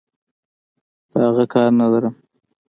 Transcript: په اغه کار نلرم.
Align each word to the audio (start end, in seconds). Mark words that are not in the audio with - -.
په 1.09 1.17
اغه 1.29 1.45
کار 1.53 1.69
نلرم. 1.79 2.15